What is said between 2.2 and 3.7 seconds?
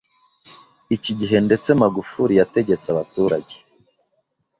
yategetse abaturage